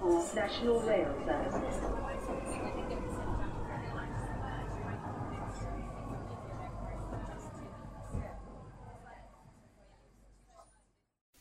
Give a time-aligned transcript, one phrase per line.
[0.00, 1.58] Liverpool National Rail Service.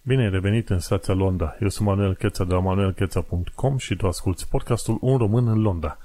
[0.01, 1.55] Bine ai revenit în stația Londra.
[1.61, 5.98] Eu sunt Manuel Cheța de la manuelcheța.com și tu asculti podcastul Un român în Londra.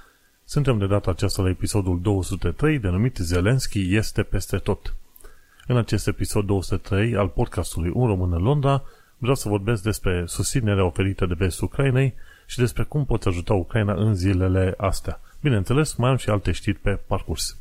[0.44, 4.94] Suntem de data aceasta la episodul 203, denumit Zelenski este peste tot.
[5.66, 8.82] În acest episod 203 al podcastului Un român în Londra,
[9.18, 12.14] vreau să vorbesc despre susținerea oferită de vestul Ucrainei
[12.46, 15.20] și despre cum poți ajuta Ucraina în zilele astea.
[15.40, 17.58] Bineînțeles, mai am și alte știri pe parcurs.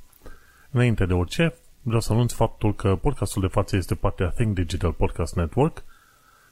[0.72, 4.92] Înainte de orice, vreau să anunț faptul că podcastul de față este partea Think Digital
[4.92, 5.84] Podcast Network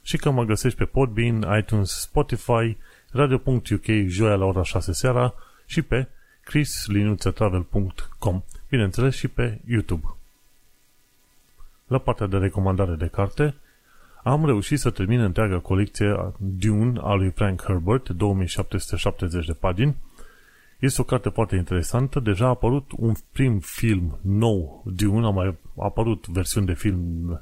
[0.02, 2.76] și că mă găsești pe Podbean, iTunes, Spotify,
[3.10, 5.34] radio.uk, joia la ora 6 seara
[5.66, 6.08] și pe
[6.44, 10.06] chrislinuțetravel.com, bineînțeles și pe YouTube.
[11.86, 13.54] La partea de recomandare de carte,
[14.22, 19.96] am reușit să termin întreaga colecție Dune a lui Frank Herbert, 2770 de pagini.
[20.78, 22.20] Este o carte foarte interesantă.
[22.20, 27.40] Deja a apărut un prim film nou, Dune, a mai apărut versiuni de film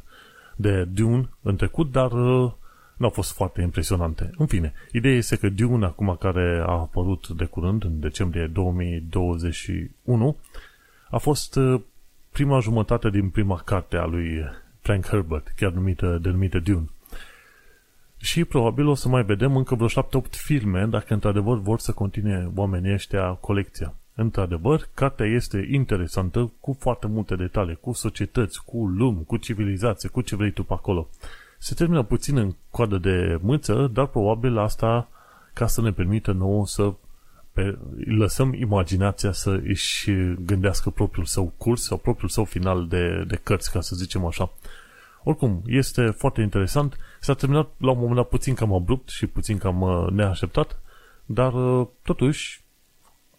[0.57, 2.53] de Dune în trecut, dar uh,
[2.97, 4.31] nu au fost foarte impresionante.
[4.37, 10.37] În fine, ideea este că Dune, acum care a apărut de curând, în decembrie 2021,
[11.11, 11.81] a fost uh,
[12.33, 14.45] prima jumătate din prima carte a lui
[14.81, 16.85] Frank Herbert, chiar numită, denumită Dune.
[18.17, 22.51] Și probabil o să mai vedem încă vreo 7-8 filme dacă într-adevăr vor să continue
[22.55, 23.95] oamenii ăștia colecția.
[24.15, 30.21] Într-adevăr, cartea este interesantă cu foarte multe detalii, cu societăți, cu lumi, cu civilizație, cu
[30.21, 31.09] ce vrei tu pe acolo.
[31.59, 35.09] Se termină puțin în coadă de mâță, dar probabil asta
[35.53, 36.93] ca să ne permită nouă să
[37.53, 40.11] pe, lăsăm imaginația să își
[40.45, 44.53] gândească propriul său curs sau propriul său final de, de cărți, ca să zicem așa.
[45.25, 46.97] Oricum, este foarte interesant.
[47.21, 50.81] S-a terminat la un moment dat puțin cam abrupt și puțin cam uh, neașteptat,
[51.25, 52.63] dar uh, totuși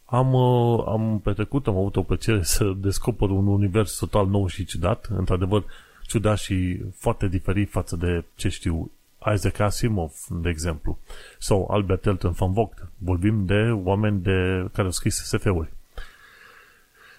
[0.05, 4.65] am, uh, am petrecut, am avut o plăcere să descoper un univers total nou și
[4.65, 5.63] ciudat, într-adevăr
[6.07, 8.91] ciudat și foarte diferit față de ce știu
[9.33, 10.99] Isaac Asimov, de exemplu,
[11.39, 12.87] sau Albert Elton van Vogt.
[12.97, 15.73] Vorbim de oameni de, care au scris SF-uri.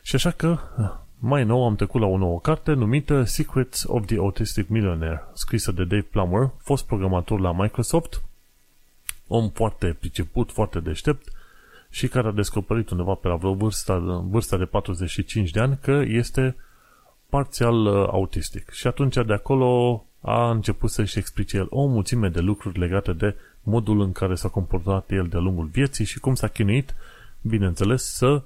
[0.02, 0.58] Și așa că,
[1.24, 5.72] mai nou am trecut la o nouă carte numită Secrets of the Autistic Millionaire, scrisă
[5.72, 8.22] de Dave Plummer, fost programator la Microsoft,
[9.26, 11.28] om foarte priceput, foarte deștept
[11.90, 13.98] și care a descoperit undeva pe la vreo vârsta,
[14.30, 16.56] vârsta de 45 de ani că este
[17.28, 18.70] parțial uh, autistic.
[18.70, 23.36] Și atunci de acolo a început să-și explice el o mulțime de lucruri legate de
[23.62, 26.94] modul în care s-a comportat el de-a lungul vieții și cum s-a chinuit,
[27.40, 28.42] bineînțeles, să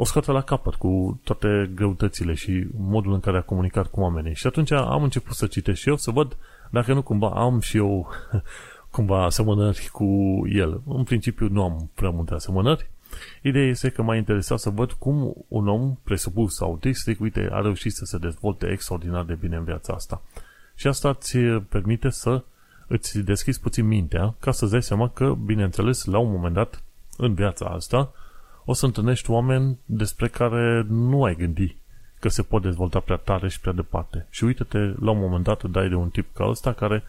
[0.00, 4.34] o scoată la capăt cu toate greutățile și modul în care a comunicat cu oamenii.
[4.34, 6.36] Și atunci am început să citesc și eu, să văd
[6.70, 8.08] dacă nu cumva am și eu
[8.94, 10.80] cumva asemănări cu el.
[10.86, 12.90] În principiu nu am prea multe asemănări.
[13.42, 17.92] Ideea este că m-a interesat să văd cum un om presupus autistic, uite, a reușit
[17.92, 20.22] să se dezvolte extraordinar de bine în viața asta.
[20.74, 21.38] Și asta îți
[21.68, 22.42] permite să
[22.86, 26.82] îți deschizi puțin mintea ca să-ți dai seama că, bineînțeles, la un moment dat,
[27.16, 28.12] în viața asta,
[28.70, 31.76] o să întâlnești oameni despre care nu ai gândi
[32.18, 34.26] că se pot dezvolta prea tare și prea departe.
[34.30, 37.02] Și uite-te, la un moment dat dai de un tip ca ăsta care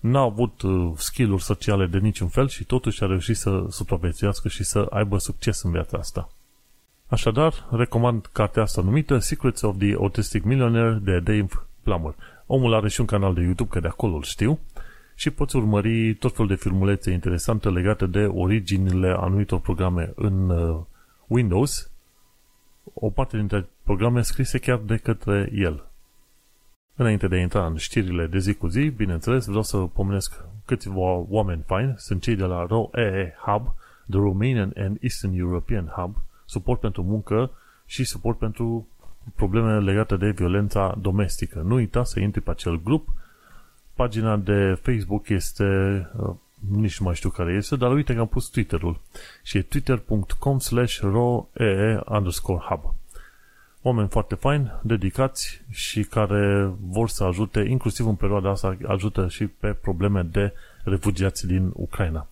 [0.00, 4.64] n-a avut uh, skill-uri sociale de niciun fel și totuși a reușit să supraviețuiască și
[4.64, 6.30] să aibă succes în viața asta.
[7.06, 11.48] Așadar, recomand cartea asta numită Secrets of the Autistic Millionaire de Dave
[11.82, 12.14] Plummer.
[12.46, 14.58] Omul are și un canal de YouTube, că de acolo îl știu,
[15.14, 20.80] și poți urmări tot felul de filmulețe interesante legate de originile anumitor programe în uh,
[21.34, 21.90] Windows,
[22.94, 25.84] o parte dintre programe scrise chiar de către el.
[26.96, 31.24] Înainte de a intra în știrile de zi cu zi, bineînțeles, vreau să pomenesc câțiva
[31.28, 31.94] oameni faini.
[31.96, 33.74] Sunt cei de la ROEE Hub,
[34.10, 37.50] The Romanian and Eastern European Hub, suport pentru muncă
[37.86, 38.88] și suport pentru
[39.34, 41.60] probleme legate de violența domestică.
[41.60, 43.08] Nu uita să intri pe acel grup.
[43.94, 45.64] Pagina de Facebook este,
[46.16, 46.34] uh,
[46.70, 49.00] nici nu mai știu care este, dar uite că am pus Twitter-ul
[49.42, 52.94] și e twitter.com slash roee underscore hub.
[53.82, 59.46] Oameni foarte faini, dedicați și care vor să ajute, inclusiv în perioada asta, ajută și
[59.46, 60.52] pe probleme de
[60.84, 62.26] refugiați din Ucraina.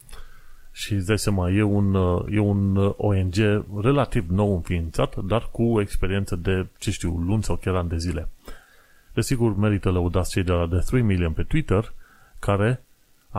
[0.70, 1.94] Și îți dai seama, e un,
[2.30, 3.34] e un ONG
[3.80, 8.28] relativ nou înființat, dar cu experiență de, ce știu, luni sau chiar ani de zile.
[9.14, 11.92] Desigur, merită lăudați cei de la The 3 Million pe Twitter,
[12.38, 12.82] care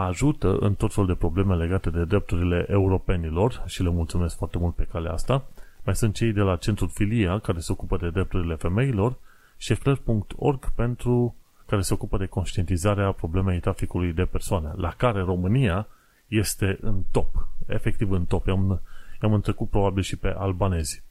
[0.02, 4.76] ajută în tot felul de probleme legate de drepturile europenilor și le mulțumesc foarte mult
[4.76, 5.46] pe calea asta.
[5.84, 9.16] Mai sunt cei de la Centrul Filia, care se ocupă de drepturile femeilor,
[9.58, 11.36] și eclair.org pentru
[11.66, 15.88] care se ocupă de conștientizarea problemei traficului de persoane, la care România
[16.28, 18.48] este în top efectiv în top.
[18.48, 18.82] I-am,
[19.22, 21.04] i-am întrecut probabil și pe albanezi.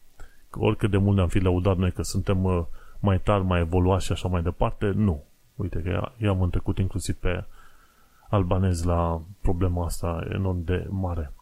[0.51, 2.63] Oricât de mult ne-am fi lăudat noi că suntem uh,
[3.01, 5.25] mai tari, mai evoluați și așa mai departe, nu.
[5.55, 7.45] Uite că i-am întrecut inclusiv pe
[8.35, 11.33] albanezi la problema asta enorm de mare.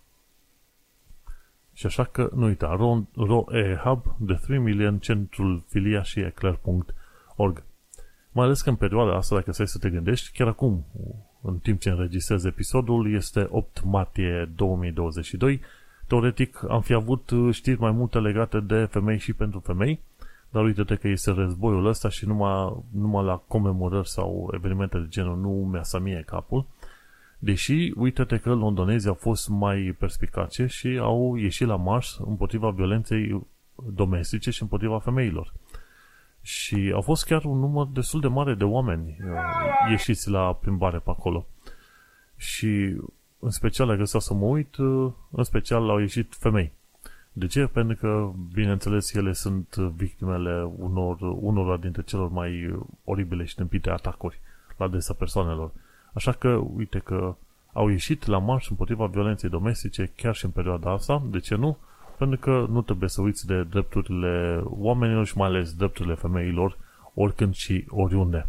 [1.72, 2.76] Și așa că, nu uita,
[3.14, 7.62] RoE-Hub de 3 million, centrul filia și eclair.org.
[8.32, 10.84] Mai ales că în perioada asta, dacă stai să te gândești, chiar acum,
[11.42, 15.60] în timp ce înregistrez episodul, este 8 martie 2022.
[16.06, 20.00] Teoretic, am fi avut știri mai multe legate de femei și pentru femei,
[20.48, 25.36] dar uite-te că este războiul ăsta și numai, numai la comemorări sau evenimente de genul
[25.36, 26.66] nu mi-a să mie capul.
[27.42, 33.46] Deși, uite-te că londonezii au fost mai perspicace și au ieșit la marș împotriva violenței
[33.92, 35.52] domestice și împotriva femeilor.
[36.42, 40.98] Și au fost chiar un număr destul de mare de oameni uh, ieșiți la plimbare
[40.98, 41.46] pe acolo.
[42.36, 42.96] Și
[43.38, 46.72] în special, dacă stau să mă uit, uh, în special au ieșit femei.
[47.32, 47.66] De ce?
[47.66, 54.40] Pentru că, bineînțeles, ele sunt victimele unor, unora dintre celor mai oribile și tâmpite atacuri
[54.76, 55.70] la adresa persoanelor.
[56.12, 57.36] Așa că, uite că
[57.72, 61.22] au ieșit la marș împotriva violenței domestice chiar și în perioada asta.
[61.30, 61.78] De ce nu?
[62.18, 66.76] Pentru că nu trebuie să uiți de drepturile oamenilor și mai ales drepturile femeilor
[67.14, 68.46] oricând și oriunde.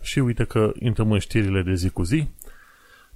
[0.00, 2.28] Și uite că intrăm în știrile de zi cu zi,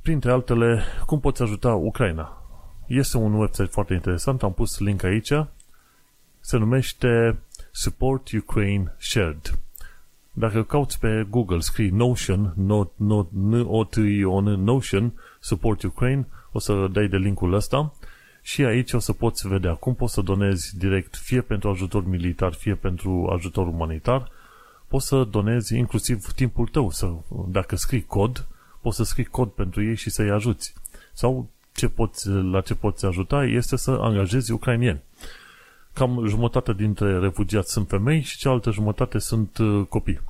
[0.02, 2.42] printre altele, cum poți ajuta Ucraina.
[2.86, 5.32] Este un website foarte interesant, am pus link aici,
[6.40, 7.38] se numește
[7.70, 9.58] Support Ukraine Shared.
[10.32, 15.12] Dacă cauți pe Google, scrii Notion, not, not, n o t i o n Notion,
[15.40, 17.92] Support Ukraine, o să dai de linkul ăsta
[18.42, 22.52] și aici o să poți vedea cum poți să donezi direct fie pentru ajutor militar,
[22.52, 24.30] fie pentru ajutor umanitar.
[24.86, 26.90] Poți să donezi inclusiv timpul tău.
[26.90, 27.12] Să,
[27.48, 28.46] dacă scrii cod,
[28.80, 30.74] poți să scrii cod pentru ei și să-i ajuți.
[31.12, 35.02] Sau ce poți, la ce poți ajuta este să angajezi ucrainieni.
[35.98, 40.20] Cam jumătate dintre refugiați sunt femei și cealaltă jumătate sunt uh, copii.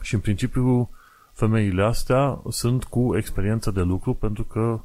[0.00, 0.90] Și în principiu
[1.32, 4.80] femeile astea sunt cu experiență de lucru pentru că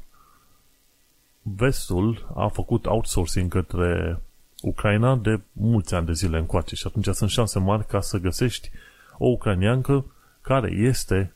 [1.42, 4.20] vestul a făcut outsourcing către
[4.62, 8.70] Ucraina de mulți ani de zile încoace și atunci sunt șanse mari ca să găsești
[9.18, 10.04] o ucraniancă
[10.40, 11.32] care este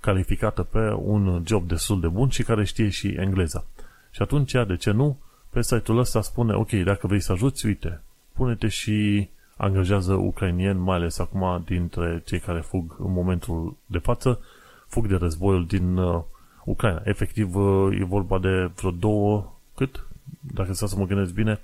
[0.00, 3.64] calificată pe un job destul de bun și care știe și engleza.
[4.10, 5.18] Și atunci, de ce nu,
[5.54, 8.00] pe site-ul ăsta spune, ok, dacă vrei să ajuți, uite,
[8.32, 14.40] pune-te și angajează ucrainieni, mai ales acum dintre cei care fug în momentul de față,
[14.86, 16.22] fug de războiul din uh,
[16.64, 17.02] Ucraina.
[17.04, 20.06] Efectiv, uh, e vorba de vreo două, cât?
[20.40, 21.60] Dacă să mă gândesc bine,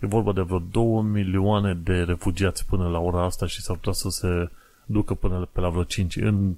[0.00, 3.92] e vorba de vreo două milioane de refugiați până la ora asta și s-ar putea
[3.92, 4.50] să se
[4.86, 6.54] ducă până pe la vreo 5 în,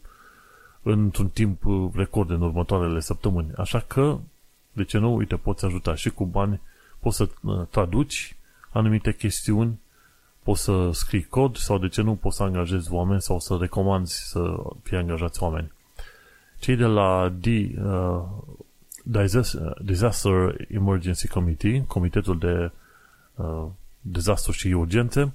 [0.83, 1.63] într-un timp
[1.95, 3.51] record în următoarele săptămâni.
[3.57, 4.19] Așa că,
[4.73, 6.61] de ce nu, uite, poți ajuta și cu bani,
[7.07, 8.37] poți să uh, traduci
[8.71, 9.81] anumite chestiuni,
[10.43, 14.29] poți să scrii cod sau de ce nu poți să angajezi oameni sau să recomanzi
[14.29, 15.73] să fie angajați oameni.
[16.59, 18.23] Cei de la D, uh,
[19.83, 22.73] Disaster Emergency Committee, Comitetul de
[23.35, 23.67] uh,
[24.01, 25.33] Dezastru și Urgențe,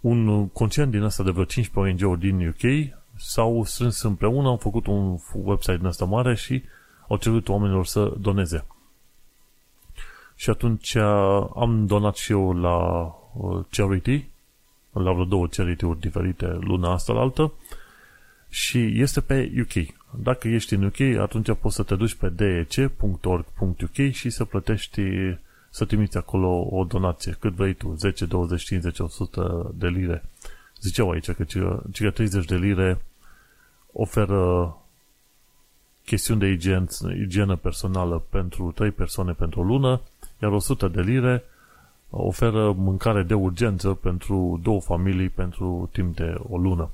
[0.00, 4.86] un concern din asta de vreo 15 ONG-uri din UK s-au strâns împreună, au făcut
[4.86, 6.62] un website din asta mare și
[7.08, 8.66] au cerut oamenilor să doneze.
[10.40, 12.76] Și atunci uh, am donat și eu la
[13.34, 14.24] uh, charity,
[14.92, 17.52] la vreo două charity-uri diferite luna asta la altă
[18.48, 19.94] și este pe UK.
[20.22, 25.02] Dacă ești în UK, atunci poți să te duci pe dec.org.uk și să plătești,
[25.70, 30.24] să trimiți acolo o donație, cât vrei tu, 10, 20, 50, 100 de lire.
[30.80, 31.44] Ziceau aici că
[31.92, 33.02] circa 30 de lire
[33.92, 34.76] oferă
[36.04, 40.00] chestiuni de igiență, igienă personală pentru 3 persoane pentru o lună,
[40.42, 41.44] iar 100 de lire
[42.10, 46.90] oferă mâncare de urgență pentru două familii pentru timp de o lună.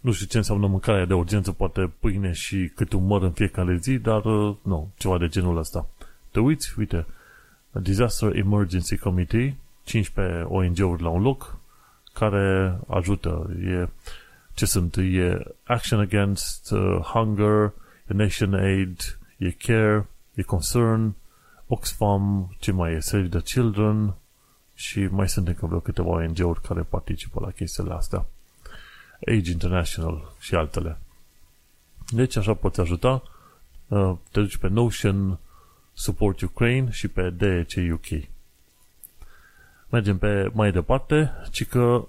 [0.00, 3.76] Nu știu ce înseamnă mâncarea de urgență, poate pâine și câte un măr în fiecare
[3.76, 5.88] zi, dar uh, nu, ceva de genul ăsta.
[6.30, 7.06] Te uiți, uite,
[7.70, 11.58] Disaster Emergency Committee, 15 ONG-uri la un loc,
[12.12, 13.50] care ajută.
[13.64, 13.88] E,
[14.54, 14.96] ce sunt?
[14.96, 17.72] E Action Against uh, Hunger,
[18.06, 21.14] e Nation Aid, e Care, e Concern,
[21.72, 23.00] Oxfam, ce mai e?
[23.00, 24.14] Save the Children
[24.74, 28.26] și mai sunt încă vreo câteva ONG-uri care participă la chestiile astea.
[29.26, 30.98] Age International și altele.
[32.08, 33.22] Deci așa poți ajuta.
[33.88, 35.38] Uh, te duci pe Notion,
[35.92, 38.28] Support Ukraine și pe DEC UK.
[39.88, 42.08] Mergem pe mai departe, ci că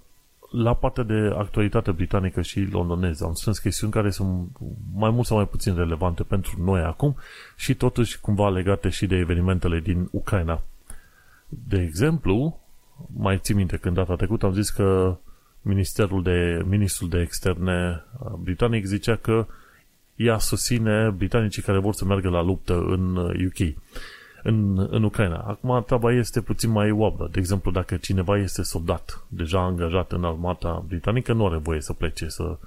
[0.52, 4.50] la partea de actualitate britanică și londoneză am strâns chestiuni care sunt
[4.94, 7.16] mai mult sau mai puțin relevante pentru noi acum
[7.56, 10.62] și totuși cumva legate și de evenimentele din Ucraina.
[11.48, 12.60] De exemplu,
[13.14, 15.18] mai țin minte când data trecută am zis că
[15.62, 18.04] Ministerul de, Ministrul de Externe
[18.40, 19.48] britanic zicea că
[20.16, 23.76] ea susține britanicii care vor să meargă la luptă în UK
[24.44, 25.38] în, în Ucraina.
[25.38, 27.30] Acum treaba este puțin mai oablă.
[27.32, 31.94] De exemplu, dacă cineva este soldat deja angajat în armata britanică, nu are voie să
[31.94, 32.58] plece să,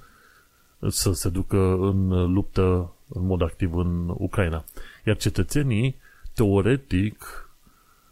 [0.87, 4.63] să se ducă în luptă în mod activ în Ucraina.
[5.05, 5.95] Iar cetățenii,
[6.33, 7.49] teoretic,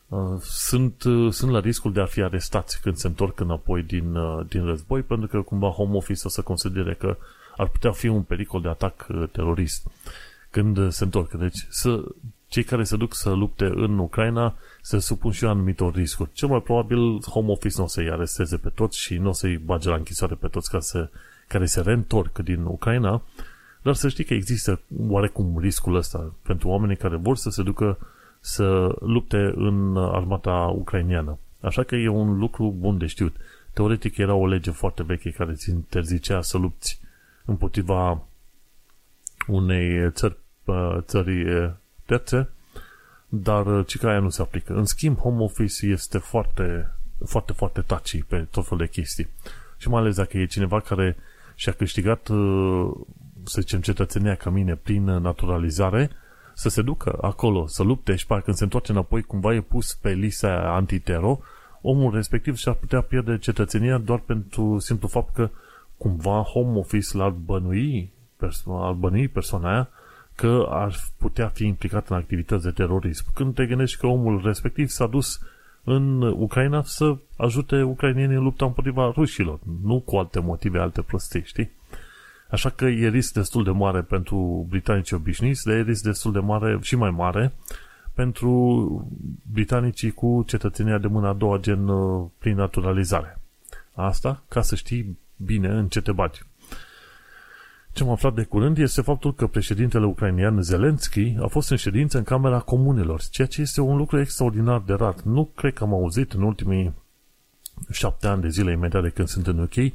[0.07, 4.15] uh, sunt, uh, sunt la riscul de a fi arestați când se întorc înapoi din,
[4.15, 7.17] uh, din război, pentru că cumva Home Office o să considere că
[7.57, 9.87] ar putea fi un pericol de atac terorist
[10.49, 11.31] când se întorc.
[11.31, 12.03] Deci să
[12.53, 16.29] cei care se duc să lupte în Ucraina se supun și anumitor riscuri.
[16.33, 19.57] Cel mai probabil Home Office nu o să-i aresteze pe toți și nu o să-i
[19.57, 21.09] bage la închisoare pe toți ca să,
[21.47, 23.21] care se reîntorc din Ucraina,
[23.81, 27.97] dar să știi că există oarecum riscul ăsta pentru oamenii care vor să se ducă
[28.39, 31.37] să lupte în armata ucrainiană.
[31.61, 33.35] Așa că e un lucru bun de știut.
[33.73, 36.99] Teoretic era o lege foarte veche care ți interzicea să lupți
[37.45, 38.21] împotriva
[39.47, 40.37] unei țări,
[40.99, 41.45] țări
[42.17, 42.49] terțe,
[43.27, 44.73] dar uh, cica aia nu se aplică.
[44.73, 46.91] În schimb, home office este foarte,
[47.25, 49.27] foarte, foarte touchy pe tot felul de chestii.
[49.77, 51.17] Și mai ales dacă e cineva care
[51.55, 52.91] și-a câștigat, uh,
[53.43, 56.09] să zicem, cetățenia ca mine prin naturalizare,
[56.53, 59.93] să se ducă acolo, să lupte și parcă când se întoarce înapoi, cumva e pus
[59.93, 61.39] pe lista antitero,
[61.81, 65.49] omul respectiv și-ar putea pierde cetățenia doar pentru simplu fapt că
[65.97, 69.89] cumva home office l-ar bănui, perso- ar bănui persoana aia
[70.35, 73.25] că ar putea fi implicat în activități de terorism.
[73.33, 75.39] Când te gândești că omul respectiv s-a dus
[75.83, 81.43] în Ucraina să ajute ucrainienii în lupta împotriva rușilor, nu cu alte motive, alte prostii,
[81.45, 81.71] știi?
[82.49, 86.39] Așa că e risc destul de mare pentru britanicii obișnuiți, dar e risc destul de
[86.39, 87.53] mare și mai mare
[88.13, 89.11] pentru
[89.51, 93.39] britanicii cu cetățenia de mâna a doua, gen uh, prin naturalizare.
[93.93, 96.41] Asta ca să știi bine în ce te bagi.
[97.93, 102.17] Ce am aflat de curând este faptul că președintele ucrainian Zelensky a fost în ședință
[102.17, 105.15] în Camera Comunelor, ceea ce este un lucru extraordinar de rar.
[105.23, 106.93] Nu cred că am auzit în ultimii
[107.91, 109.93] șapte ani de zile imediat de când sunt în UK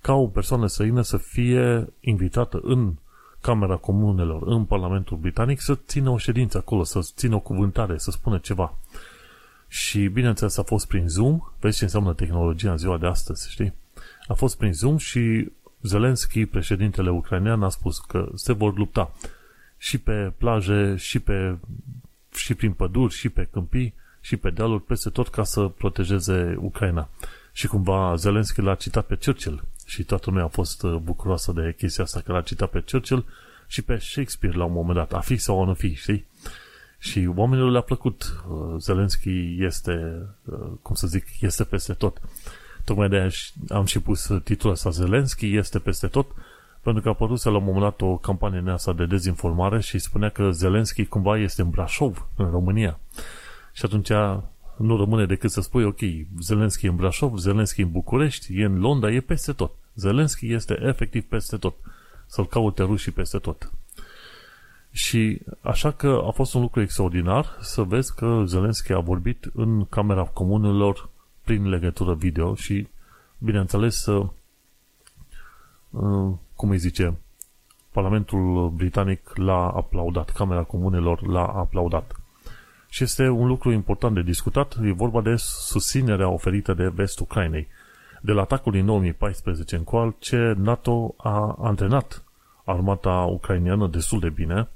[0.00, 2.94] ca o persoană străină să fie invitată în
[3.40, 8.10] Camera Comunelor, în Parlamentul Britanic, să țină o ședință acolo, să țină o cuvântare, să
[8.10, 8.76] spună ceva.
[9.68, 13.72] Și bineînțeles a fost prin Zoom, vezi ce înseamnă tehnologia în ziua de astăzi, știi?
[14.26, 15.52] A fost prin Zoom și
[15.82, 19.12] Zelensky, președintele ucrainean, a spus că se vor lupta
[19.78, 21.56] și pe plaje, și, pe,
[22.34, 27.08] și prin păduri, și pe câmpii, și pe dealuri, peste tot ca să protejeze Ucraina.
[27.52, 31.74] Și cumva Zelensky l-a citat pe Churchill și toată lumea a fost uh, bucuroasă de
[31.76, 33.24] chestia asta, că l-a citat pe Churchill
[33.66, 36.26] și pe Shakespeare la un moment dat, a fi sau a nu fi, știi?
[36.98, 38.42] Și oamenilor le-a plăcut.
[38.48, 42.20] Uh, Zelensky este, uh, cum să zic, este peste tot.
[42.90, 43.28] Tocmai de aia
[43.68, 46.26] am și pus titlul ăsta Zelensky este peste tot,
[46.82, 49.98] pentru că a apărut la un moment dat o campanie în asta de dezinformare și
[49.98, 52.98] spunea că Zelensky cumva este în Brașov, în România.
[53.72, 54.08] Și atunci
[54.76, 55.98] nu rămâne decât să spui, ok,
[56.40, 59.72] Zelensky în Brașov, Zelensky în București, e în Londra, e peste tot.
[59.94, 61.74] Zelensky este efectiv peste tot.
[62.26, 63.72] Să-l caute rușii peste tot.
[64.90, 69.84] Și așa că a fost un lucru extraordinar să vezi că Zelensky a vorbit în
[69.84, 71.08] Camera Comunelor
[71.50, 72.88] prin legătură video și,
[73.38, 74.28] bineînțeles, uh,
[76.54, 77.18] cum îi zice,
[77.92, 82.20] Parlamentul Britanic l-a aplaudat, Camera Comunelor l-a aplaudat.
[82.88, 87.68] Și este un lucru important de discutat, e vorba de susținerea oferită de vestul Ucrainei.
[88.20, 92.24] De la atacul din 2014 încoace, NATO a antrenat
[92.64, 94.68] armata ucraineană destul de bine.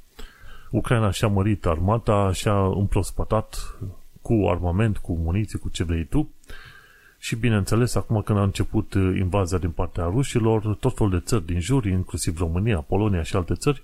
[0.71, 3.77] Ucraina și-a mărit armata, și-a împrospătat
[4.25, 6.29] cu armament, cu muniții, cu ce vrei tu.
[7.19, 11.47] Și bineînțeles, acum când a început uh, invazia din partea rușilor, tot felul de țări
[11.47, 13.83] din jur, inclusiv România, Polonia și alte țări,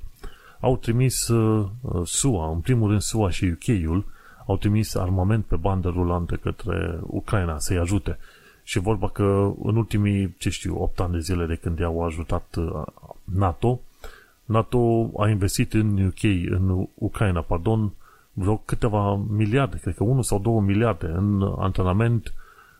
[0.60, 4.04] au trimis uh, uh SUA, în primul rând SUA și UK-ul,
[4.46, 8.18] au trimis armament pe bandă rulantă către Ucraina să-i ajute.
[8.62, 12.56] Și vorba că în ultimii, ce știu, 8 ani de zile de când i-au ajutat
[12.56, 12.82] uh,
[13.24, 13.80] NATO,
[14.44, 17.92] NATO a investit în UK, în Ucraina, pardon,
[18.40, 22.34] vreo câteva miliarde, cred că 1 sau 2 miliarde în antrenament,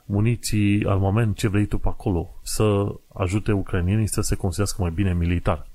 [0.04, 5.14] muniții, armament, ce vrei tu pe acolo, să ajute ucrainienii să se construiască mai bine
[5.14, 5.66] militar.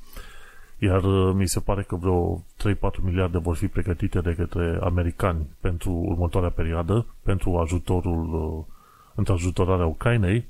[0.80, 5.48] Iar uh, mi se pare că vreo 3-4 miliarde vor fi pregătite de către americani
[5.60, 8.74] pentru următoarea perioadă, pentru ajutorul, uh,
[9.16, 10.46] într ajutorarea Ucrainei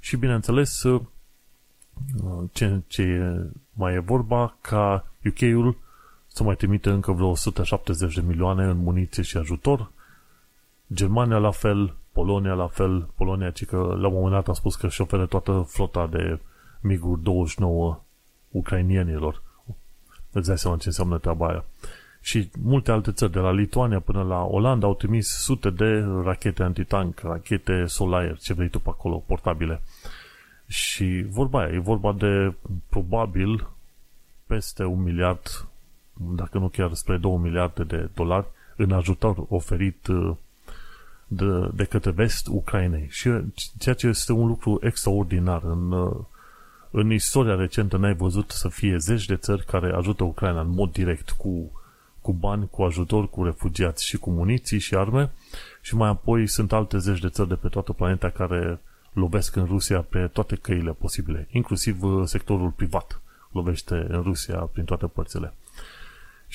[0.00, 0.82] Și bineînțeles,
[2.52, 3.36] ce, ce
[3.72, 5.76] mai e vorba, ca UK-ul
[6.36, 9.90] să mai trimite încă vreo 170 de milioane în muniție și ajutor,
[10.94, 14.76] Germania la fel, Polonia la fel, Polonia ci că la un moment dat a spus
[14.76, 16.38] că își oferă toată flota de
[16.80, 18.00] MiG-uri 29
[18.50, 19.42] ucrainienilor.
[20.32, 21.64] Îți dai seama ce înseamnă treaba aia.
[22.20, 26.62] Și multe alte țări, de la Lituania până la Olanda, au trimis sute de rachete
[26.62, 29.82] antitank, rachete Solair, ce vrei tu pe acolo, portabile.
[30.66, 32.54] Și vorba aia, e vorba de
[32.88, 33.68] probabil
[34.46, 35.66] peste un miliard,
[36.16, 38.46] dacă nu chiar spre 2 miliarde de dolari
[38.76, 40.36] în ajutor oferit uh,
[41.26, 43.06] de, de către vest Ucrainei.
[43.10, 43.30] Și
[43.78, 46.16] ceea ce este un lucru extraordinar în, uh,
[46.90, 50.92] în istoria recentă n-ai văzut să fie zeci de țări care ajută Ucraina în mod
[50.92, 51.70] direct cu,
[52.20, 55.30] cu bani, cu ajutor, cu refugiați și cu muniții și arme
[55.80, 58.80] și mai apoi sunt alte zeci de țări de pe toată planeta care
[59.12, 63.20] lovesc în Rusia pe toate căile posibile, inclusiv uh, sectorul privat
[63.52, 65.54] lovește în Rusia prin toate părțile.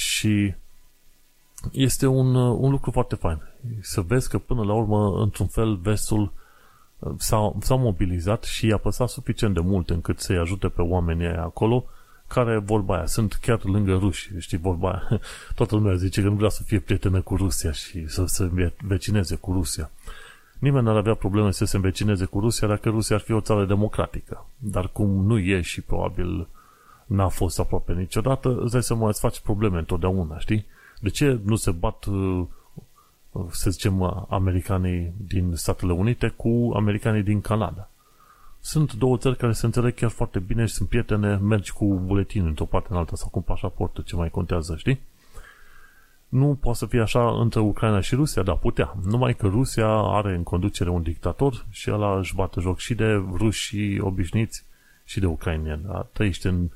[0.01, 0.53] Și
[1.71, 3.41] este un, uh, un lucru foarte fain.
[3.81, 6.33] Să vezi că până la urmă, într-un fel, vestul
[6.99, 11.25] uh, s-a, s-a mobilizat și i-a păsat suficient de mult încât să-i ajute pe oamenii
[11.25, 11.85] aia acolo,
[12.27, 15.19] care, vorba aia, sunt chiar lângă ruși, știi, vorba aia.
[15.55, 19.35] Toată lumea zice că nu vrea să fie prietenă cu Rusia și să se vecineze
[19.35, 19.91] cu Rusia.
[20.59, 23.65] Nimeni n-ar avea probleme să se învecineze cu Rusia dacă Rusia ar fi o țară
[23.65, 24.45] democratică.
[24.57, 26.47] Dar cum nu e și probabil
[27.11, 30.65] n-a fost aproape niciodată, îți dai seama, îți faci probleme întotdeauna, știi?
[30.99, 32.45] De ce nu se bat, uh,
[33.49, 37.89] să zicem, americanii din Statele Unite cu americanii din Canada?
[38.59, 42.45] Sunt două țări care se înțeleg chiar foarte bine și sunt prietene, mergi cu buletin
[42.45, 45.01] într-o parte în alta sau cu pașaportul, ce mai contează, știi?
[46.27, 48.43] Nu poate să fie așa între Ucraina și Rusia?
[48.43, 48.95] Da, putea.
[49.03, 53.23] Numai că Rusia are în conducere un dictator și ăla își bate joc și de
[53.33, 54.65] ruși obișnuiți
[55.03, 55.81] și de ucrainieni.
[55.85, 56.07] Da?
[56.13, 56.69] Trăiește în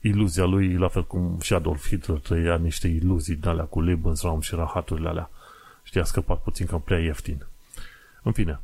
[0.00, 4.40] iluzia lui, la fel cum și Adolf Hitler trăia niște iluzii de alea cu Lebensraum
[4.40, 5.30] și rahaturile alea.
[5.82, 7.46] Știi, a scăpat puțin cam prea ieftin.
[8.22, 8.60] În fine,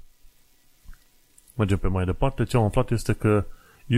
[1.55, 2.45] mergem pe mai departe.
[2.45, 3.45] Ce am aflat este că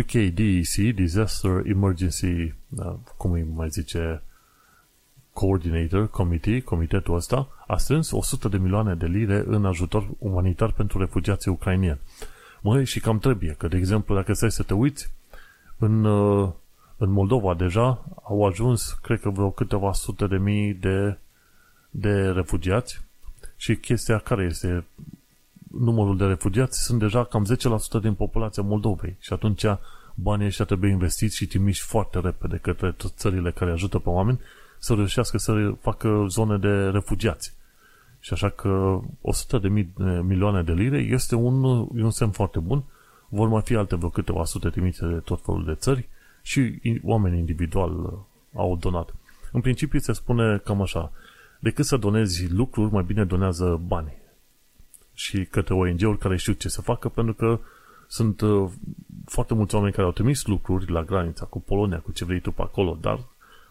[0.01, 4.23] UK DEC, Disaster Emergency, da, cum îi mai zice,
[5.33, 10.99] Coordinator Committee, comitetul ăsta, a strâns 100 de milioane de lire în ajutor umanitar pentru
[10.99, 11.99] refugiații ucrainieni.
[12.61, 15.11] Măi, și cam trebuie, că, de exemplu, dacă stai să te uiți,
[15.79, 16.53] în, uh,
[16.99, 21.19] în Moldova deja au ajuns, cred că vreo câteva sute de mii de,
[21.91, 23.01] de refugiați
[23.57, 24.85] și chestia care este
[25.71, 27.47] numărul de refugiați sunt deja cam
[27.99, 29.65] 10% din populația Moldovei și atunci
[30.15, 34.41] banii ăștia trebuie investiți și trimiși foarte repede către țările care ajută pe oameni
[34.79, 37.57] să reușească să facă zone de refugiați.
[38.21, 39.69] Și așa că 100 de
[40.23, 41.63] milioane de lire este un,
[42.03, 42.85] un semn foarte bun.
[43.29, 46.09] Vor mai fi alte vreo câteva sute trimise de tot felul de țări
[46.49, 48.13] și oameni individual uh,
[48.55, 49.15] au donat.
[49.53, 51.13] În principiu se spune cam așa,
[51.61, 54.13] decât să donezi lucruri, mai bine donează bani.
[55.15, 57.59] Și către ONG-uri care știu ce să facă, pentru că
[58.07, 58.71] sunt uh,
[59.25, 62.51] foarte mulți oameni care au trimis lucruri la granița cu Polonia, cu ce vrei tu
[62.51, 63.21] pe acolo, dar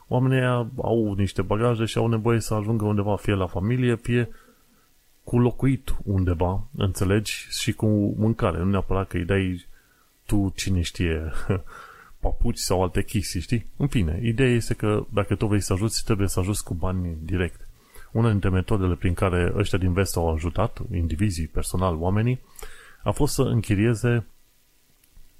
[0.07, 4.29] oamenii au niște bagaje și au nevoie să ajungă undeva, fie la familie, fie
[5.23, 7.87] cu locuit undeva, înțelegi, și cu
[8.17, 8.57] mâncare.
[8.57, 9.65] Nu neapărat că îi dai
[10.25, 11.31] tu cine știe
[12.19, 13.65] papuci sau alte chestii, știi?
[13.77, 17.17] În fine, ideea este că dacă tu vrei să ajuți, trebuie să ajuți cu bani
[17.21, 17.67] direct.
[18.11, 22.39] Una dintre metodele prin care ăștia din vest au ajutat, indivizii, personal, oamenii,
[23.03, 24.25] a fost să închirieze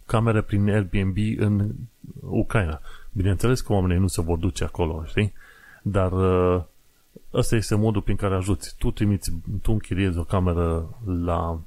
[0.05, 1.71] camere prin Airbnb în
[2.19, 2.81] Ucraina.
[3.11, 5.33] Bineînțeles că oamenii nu se vor duce acolo, știi?
[5.81, 6.63] Dar uh,
[7.33, 8.75] ăsta este modul prin care ajuți.
[8.77, 11.61] Tu trimiți, tu închiriezi o cameră la,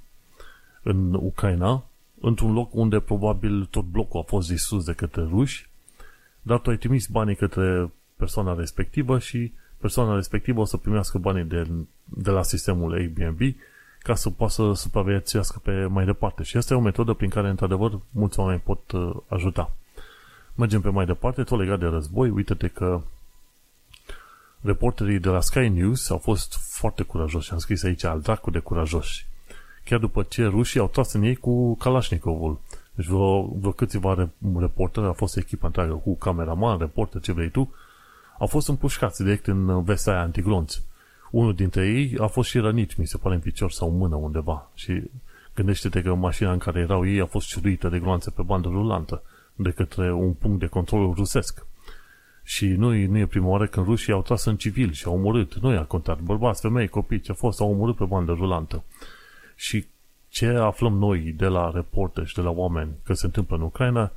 [0.82, 1.84] în Ucraina,
[2.20, 5.68] într-un loc unde probabil tot blocul a fost distrus de către ruși,
[6.42, 11.44] dar tu ai trimis banii către persoana respectivă și persoana respectivă o să primească banii
[11.44, 11.68] de,
[12.04, 13.40] de la sistemul Airbnb
[14.02, 16.42] ca să poată să supraviețuiască pe mai departe.
[16.42, 19.72] Și asta e o metodă prin care, într-adevăr, mulți oameni pot uh, ajuta.
[20.54, 22.30] Mergem pe mai departe, tot legat de război.
[22.30, 23.00] Uite-te că
[24.60, 27.52] reporterii de la Sky News au fost foarte curajoși.
[27.52, 29.26] Am scris aici al dracu de curajoși.
[29.90, 32.60] Chiar după ce rușii au tras în ei cu Kalashnikovul.
[32.94, 37.74] Deci vreo, vreo câțiva reporteri, a fost echipa întreagă cu cameraman, reporter, ce vrei tu,
[38.38, 40.82] au fost împușcați direct în vestea aia antiglonți.
[41.30, 44.16] Unul dintre ei a fost și rănit, mi se pare, în picior sau în mână
[44.16, 44.70] undeva.
[44.74, 45.02] Și
[45.54, 49.22] gândește-te că mașina în care erau ei a fost ciuduită de gloanțe pe bandă rulantă
[49.54, 51.66] de către un punct de control rusesc.
[52.42, 55.54] Și nu, nu e prima oară când rușii au tras în civil și au omorât.
[55.54, 56.20] Nu i-a contat.
[56.20, 58.84] Bărbați, femei, copii, ce a fost, au omorât pe bandă rulantă.
[59.60, 59.86] Și
[60.28, 64.12] ce aflăm noi de la reporte și de la oameni că se întâmplă în Ucraina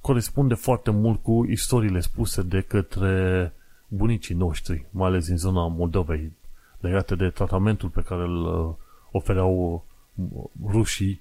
[0.00, 3.52] corespunde foarte mult cu istoriile spuse de către
[3.88, 6.32] bunicii noștri, mai ales din zona Moldovei,
[6.80, 8.74] legate de tratamentul pe care îl uh,
[9.10, 11.20] ofereau uh, rușii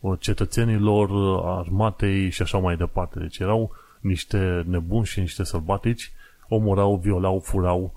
[0.00, 1.10] uh, cetățenilor,
[1.44, 3.18] armatei și așa mai departe.
[3.18, 6.12] Deci erau niște nebuni și niște sălbatici,
[6.48, 7.94] omorau, violau, furau,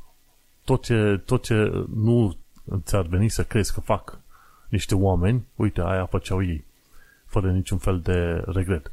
[0.65, 2.35] tot ce, tot ce nu
[2.83, 4.20] ți-ar veni să crezi că fac
[4.71, 6.63] niște oameni, uite, aia făceau ei,
[7.25, 8.91] fără niciun fel de regret.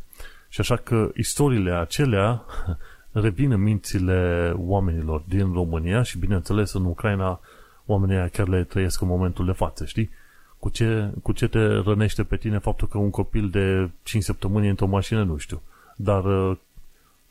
[0.48, 2.42] Și așa că istoriile acelea
[3.12, 7.40] revin în mințile oamenilor din România și, bineînțeles, în Ucraina
[7.86, 10.10] oamenii chiar le trăiesc în momentul de față, știi?
[10.58, 14.66] Cu ce, cu ce te rănește pe tine faptul că un copil de 5 săptămâni
[14.66, 15.62] e într-o mașină, nu știu.
[15.96, 16.56] Dar uh,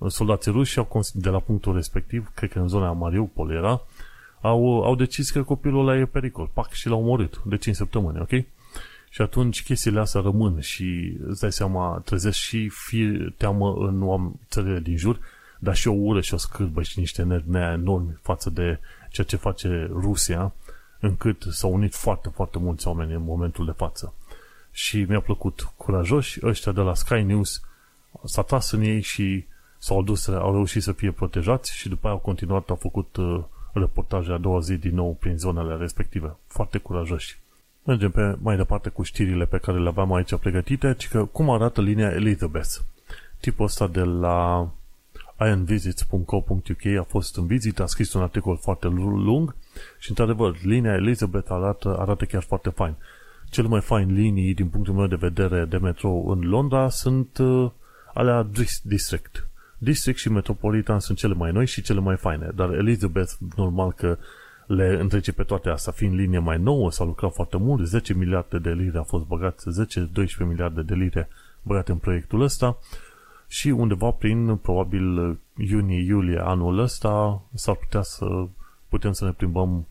[0.08, 3.82] soldații ruși au, de la punctul respectiv, cred că în zona Mariupol era,
[4.42, 6.50] au, au decis că copilul ăla e pericol.
[6.54, 8.46] Pac, și l-au omorât de 5 săptămâni, ok?
[9.10, 14.80] Și atunci chestiile astea rămân și îți dai seama, trezesc și fie teamă în țările
[14.80, 15.20] din jur,
[15.60, 19.36] dar și o ură și o scârbă și niște nervi enormi față de ceea ce
[19.36, 20.54] face Rusia,
[21.00, 24.14] încât s-au unit foarte, foarte mulți oameni în momentul de față.
[24.72, 27.62] Și mi-a plăcut curajoși, ăștia de la Sky News
[28.24, 29.46] s-a tras în ei și
[29.78, 33.44] s-au dus, au reușit să fie protejați și după aia au continuat, au făcut uh,
[33.80, 36.36] reportaje a doua zi din nou prin zonele respective.
[36.48, 37.40] Foarte curajoși.
[37.84, 41.50] Mergem pe mai departe cu știrile pe care le aveam aici pregătite, ci că cum
[41.50, 42.76] arată linia Elizabeth.
[43.40, 44.70] Tipul ăsta de la
[45.40, 49.56] ironvisits.co.uk a fost în vizită, a scris un articol foarte lung
[50.00, 52.96] și, într-adevăr, linia Elizabeth arată, arată chiar foarte fain.
[53.50, 57.72] Cele mai fain linii, din punctul meu de vedere, de metrou în Londra sunt uh,
[58.14, 58.48] alea
[58.84, 59.47] District.
[59.78, 64.18] District și Metropolitan sunt cele mai noi și cele mai faine, dar Elizabeth, normal că
[64.68, 68.58] le întrece pe toate astea, fiind linie mai nouă, s-a lucrat foarte mult, 10 miliarde
[68.58, 69.64] de lire a fost băgat,
[70.44, 71.30] 10-12 miliarde de lire
[71.62, 72.78] băgate în proiectul ăsta
[73.48, 78.26] și undeva prin, probabil, iunie-iulie anul ăsta s-ar putea să
[78.90, 79.88] putem să ne plimbăm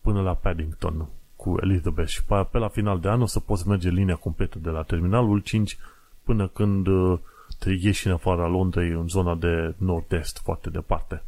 [0.00, 2.08] până la Paddington cu Elizabeth.
[2.08, 5.38] Și pe la final de an o să poți merge linia completă de la terminalul
[5.38, 5.78] 5
[6.22, 7.26] până când uh, te
[7.64, 11.22] ieși în afara Londrei în zona de nord-est, foarte departe.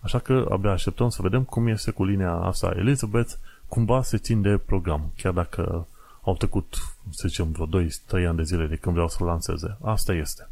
[0.00, 3.32] Așa că abia așteptăm să vedem cum este cu linia asta Elizabeth,
[3.68, 5.86] cumva se țin de program, chiar dacă
[6.22, 6.74] au trecut,
[7.10, 9.76] să zicem, vreo 2-3 ani de zile de când vreau să lanseze.
[9.82, 10.48] Asta este.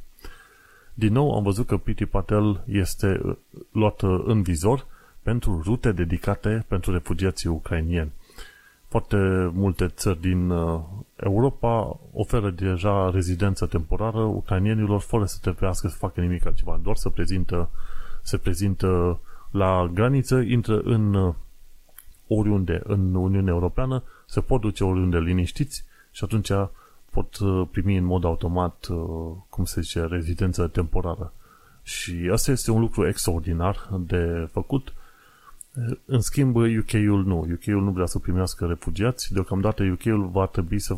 [0.94, 3.36] Din nou am văzut că Piti Patel este uh,
[3.70, 4.86] luat uh, în vizor
[5.22, 8.12] pentru rute dedicate pentru refugiații ucrainieni.
[8.96, 10.80] Foarte multe țări din uh,
[11.16, 17.08] Europa oferă deja rezidență temporară ucrainienilor fără să trebuiască să facă nimic altceva, doar să
[17.08, 17.70] prezintă,
[18.22, 21.34] se prezintă la graniță, intră în
[22.26, 26.50] oriunde în Uniunea Europeană, se pot duce oriunde liniștiți și atunci
[27.10, 31.32] pot uh, primi în mod automat, uh, cum se zice, rezidență temporară.
[31.82, 34.92] Și asta este un lucru extraordinar de făcut.
[36.04, 37.38] În schimb, UK-ul nu.
[37.38, 39.32] UK-ul nu vrea să primească refugiați.
[39.32, 40.96] Deocamdată UK-ul va trebui să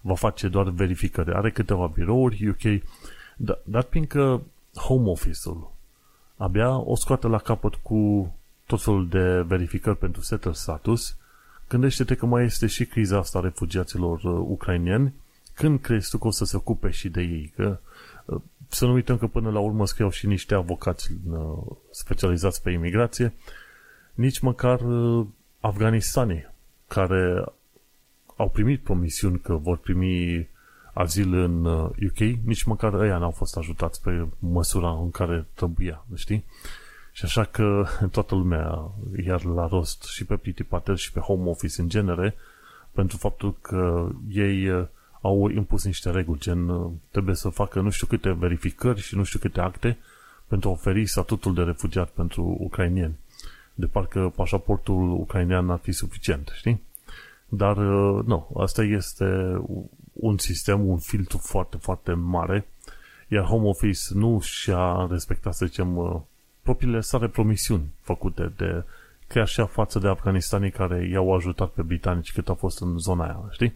[0.00, 1.32] va face doar verificări.
[1.32, 2.82] Are câteva birouri UK,
[3.36, 4.42] dar, dar fiindcă
[4.74, 5.76] Home Office-ul
[6.38, 8.32] abia o scoate la capăt cu
[8.66, 11.16] tot felul de verificări pentru setter status,
[11.68, 15.14] gândește-te că mai este și criza asta a refugiaților uh, ucrainieni
[15.54, 17.52] când crezi tu că o să se ocupe și de ei?
[17.56, 17.78] Că,
[18.24, 22.70] uh, să nu uităm că până la urmă scriau și niște avocați uh, specializați pe
[22.70, 23.34] imigrație,
[24.18, 25.26] nici măcar uh,
[25.60, 26.46] afganistanii
[26.88, 27.44] care
[28.36, 30.48] au primit promisiuni că vor primi
[30.92, 31.64] azil în
[32.06, 36.44] UK, nici măcar ăia n-au fost ajutați pe măsura în care trebuia, știi?
[37.12, 38.90] Și așa că toată lumea,
[39.24, 42.34] iar la rost și pe Pity Patel și pe Home Office în genere,
[42.92, 44.88] pentru faptul că ei
[45.20, 49.22] au impus niște reguli, gen uh, trebuie să facă nu știu câte verificări și nu
[49.22, 49.98] știu câte acte
[50.46, 53.18] pentru a oferi statutul de refugiat pentru ucrainieni.
[53.78, 56.82] De parcă pașaportul ucrainean ar fi suficient, știi?
[57.48, 59.60] Dar uh, nu, asta este
[60.12, 62.66] un sistem, un filtru foarte, foarte mare,
[63.28, 66.20] iar Home Office nu și-a respectat, să zicem, uh,
[66.62, 68.84] propriile sale promisiuni făcute de
[69.26, 73.24] chiar și față de afganistanii care i-au ajutat pe britanici cât a fost în zona
[73.24, 73.74] aia, știi?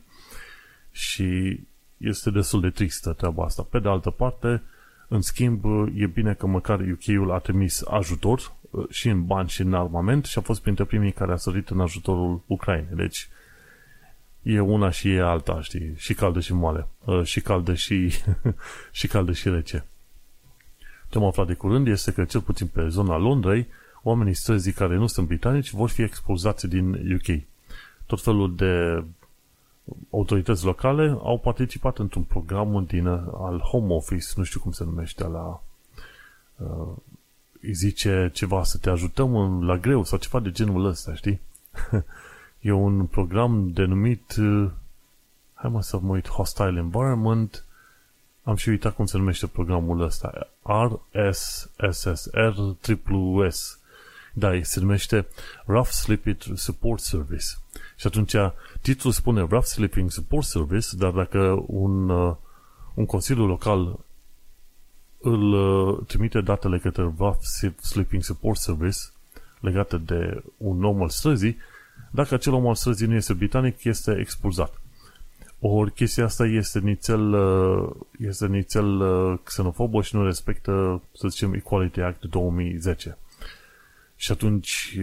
[0.92, 1.60] și
[1.96, 3.66] este destul de tristă treaba asta.
[3.70, 4.62] Pe de altă parte,
[5.08, 9.60] în schimb, e bine că măcar UK-ul a trimis ajutor uh, și în bani și
[9.60, 12.94] în armament și a fost printre primii care a sărit în ajutorul Ucrainei.
[12.94, 13.28] Deci,
[14.42, 15.94] e una și e alta, știi?
[15.96, 16.88] Și caldă și moale.
[17.04, 18.12] Uh, și caldă și,
[18.90, 19.84] și caldă și rece.
[21.08, 23.66] Ce am aflat de curând este că, cel puțin pe zona Londrei,
[24.02, 27.42] oamenii străzii care nu sunt britanici vor fi expulzați din UK.
[28.06, 29.04] Tot felul de
[30.10, 35.24] autorități locale au participat într-un program din, al Home Office, nu știu cum se numește,
[35.24, 35.62] la
[36.56, 36.96] uh,
[37.62, 41.40] îi zice ceva să te ajutăm la greu sau ceva de genul ăsta, știi?
[42.60, 44.70] e un program denumit uh,
[45.62, 47.64] hai mă să mă uit Hostile Environment.
[48.42, 50.48] Am și uitat cum se numește programul ăsta.
[51.12, 52.08] RSSR
[53.48, 53.78] S.
[54.32, 55.26] Da, se numește
[55.66, 57.44] Rough Sleeping Support Service.
[57.96, 58.34] Și atunci
[58.80, 62.34] titlul spune Rough Sleeping Support Service dar dacă un, uh,
[62.94, 63.98] un consiliu local
[65.22, 67.38] îl uh, trimite datele către Rough
[67.80, 68.98] Sleeping Support Service
[69.60, 71.56] legate de un om al străzii,
[72.10, 74.80] dacă acel om al străzii nu este britanic, este expulzat.
[75.60, 81.52] Ori chestia asta este nițel, uh, este nițel uh, xenofobă și nu respectă, să zicem,
[81.52, 83.18] Equality Act 2010.
[84.16, 84.98] Și atunci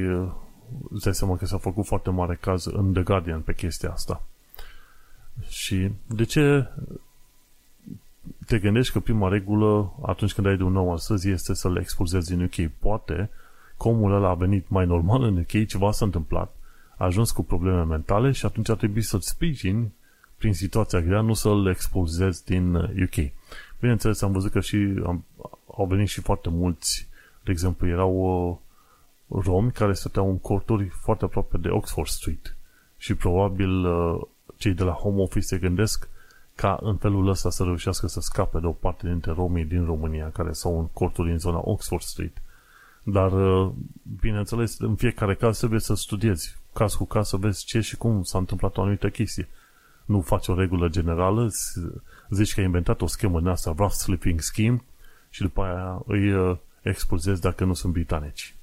[0.89, 4.23] îți dai seama că s-a făcut foarte mare caz în The Guardian pe chestia asta.
[5.47, 6.69] Și de ce
[8.50, 11.80] te gândești că prima regulă atunci când ai de un nou astăzi este să le
[11.80, 12.72] expulzezi în UK?
[12.80, 13.30] Poate
[13.78, 16.56] comul ăla a venit mai normal în UK, ceva s-a întâmplat,
[16.98, 19.92] a ajuns cu probleme mentale și atunci ar trebui să-l sprijin
[20.38, 23.18] prin situația grea, nu să-l expulzezi din UK.
[23.18, 23.32] Uh,
[23.80, 25.26] Bineînțeles, am văzut că și am,
[25.78, 27.08] au venit și foarte mulți,
[27.44, 28.14] de exemplu, erau
[29.28, 32.58] uh, romi care stăteau în corturi foarte aproape de Oxford Street
[32.98, 34.22] și probabil uh,
[34.58, 36.10] cei de la Home Office se gândesc
[36.60, 40.32] ca în felul ăsta să reușească să scape de o parte dintre romii din România
[40.32, 42.41] care s-au în corturi în zona Oxford Street.
[43.04, 43.72] Dar, uh,
[44.19, 48.24] bineînțeles, în fiecare caz trebuie să studiezi caz cu caz să vezi ce și cum
[48.24, 49.48] s-a întâmplat o anumită chestie.
[50.06, 51.52] Nu faci o regulă generală,
[52.30, 54.84] zici că ai inventat o schemă din asta, rough sleeping scheme,
[55.30, 58.56] și după aia îi uh, expulzezi dacă nu sunt britanici.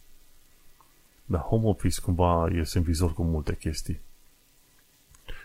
[1.25, 4.01] Dar home office cumva este în vizor cu multe chestii.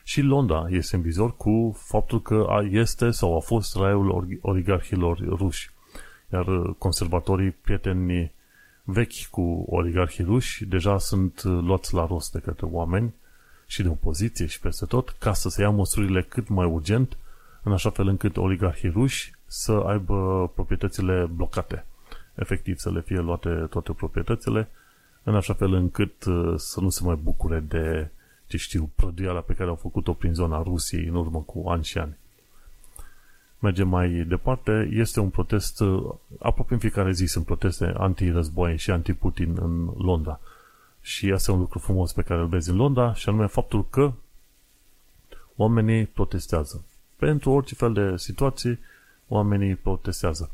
[0.03, 5.71] Și Londra este în vizor cu faptul că este sau a fost raiul oligarhilor ruși.
[6.33, 8.31] Iar uh, conservatorii prieteni
[8.83, 13.13] vechi cu oligarhii ruși deja sunt uh, luați la rost de către oameni
[13.65, 17.17] și de opoziție și peste tot ca să se ia măsurile cât mai urgent
[17.63, 21.85] în așa fel încât oligarhii ruși să aibă proprietățile blocate.
[22.35, 24.69] Efectiv să le fie luate toate proprietățile
[25.23, 28.09] în așa fel încât uh, să nu se mai bucure de
[28.51, 31.97] ce știu, prăduiala pe care au făcut-o prin zona Rusiei în urmă cu ani și
[31.97, 32.17] ani.
[33.59, 35.81] Mergem mai departe, este un protest,
[36.39, 40.39] aproape în fiecare zi sunt proteste anti-război și anti-Putin în Londra.
[41.01, 43.85] Și asta e un lucru frumos pe care îl vezi în Londra și anume faptul
[43.89, 44.13] că
[45.55, 46.83] oamenii protestează.
[47.15, 48.79] Pentru orice fel de situații,
[49.27, 50.49] oamenii protestează.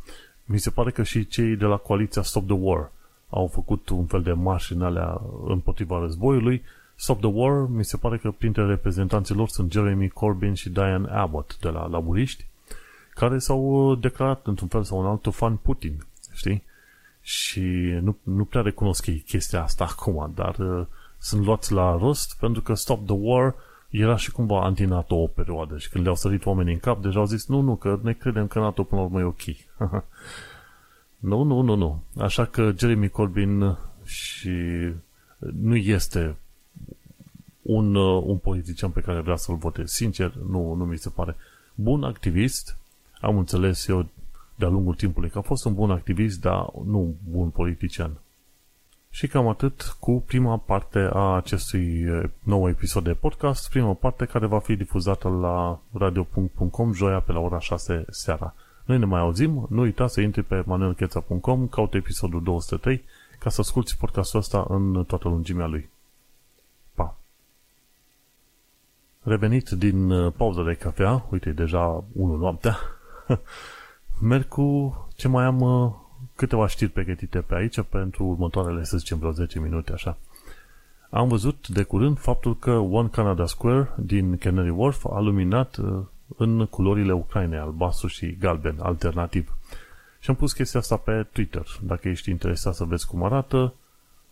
[0.45, 2.91] Mi se pare că și cei de la coaliția Stop the War
[3.29, 6.63] au făcut un fel de marș în alea împotriva războiului
[6.99, 11.09] Stop the War, mi se pare că printre reprezentanții lor sunt Jeremy Corbyn și Diane
[11.09, 12.45] Abbott de la laburiști,
[13.13, 16.63] care s-au uh, declarat într-un fel sau un altul fan Putin, știi?
[17.21, 17.61] Și
[18.01, 20.85] nu, nu prea recunosc ei chestia asta acum, dar uh,
[21.17, 23.55] sunt luați la rost pentru că Stop the War
[23.89, 27.25] era și cumva anti-NATO o perioadă și când le-au sărit oamenii în cap, deja au
[27.25, 29.43] zis, nu, nu, că ne credem că NATO până la urmă e ok.
[31.29, 32.03] nu, nu, nu, nu.
[32.17, 34.51] Așa că Jeremy Corbyn și
[35.39, 36.35] nu este
[37.67, 39.91] un, uh, un politician pe care vrea să-l votez.
[39.91, 41.35] Sincer, nu, nu mi se pare.
[41.75, 42.77] Bun activist,
[43.21, 44.05] am înțeles eu
[44.55, 48.11] de-a lungul timpului că a fost un bun activist, dar nu bun politician.
[49.09, 54.25] Și cam atât cu prima parte a acestui uh, nou episod de podcast, prima parte
[54.25, 58.53] care va fi difuzată la radio.com joia pe la ora 6 seara.
[58.85, 63.03] Noi ne mai auzim, nu uita să intri pe manuelcheța.com, caute episodul 203
[63.39, 65.89] ca să asculti podcastul ăsta în toată lungimea lui.
[69.27, 72.77] Revenit din uh, pauza de cafea, uite, deja 1 noaptea,
[74.29, 75.91] merg cu ce mai am uh,
[76.35, 80.17] câteva știri pregătite pe aici pentru următoarele, să zicem, vreo 10 minute, așa.
[81.09, 85.99] Am văzut de curând faptul că One Canada Square din Canary Wharf a luminat uh,
[86.37, 89.55] în culorile Ucrainei, albastru și galben, alternativ.
[90.19, 91.65] Și am pus chestia asta pe Twitter.
[91.81, 93.73] Dacă ești interesat să vezi cum arată,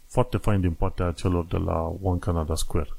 [0.08, 2.90] foarte fain din partea celor de la One Canada Square